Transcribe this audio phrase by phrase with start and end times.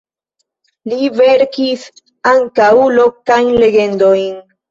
[0.93, 1.83] Li verkis
[2.33, 4.35] ankaŭ lokajn legendojn.